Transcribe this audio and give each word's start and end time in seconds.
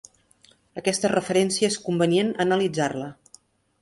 Aquesta 0.81 1.11
referència 1.11 1.71
és 1.73 1.77
convenient 1.91 2.33
analitzar-la. 2.47 3.11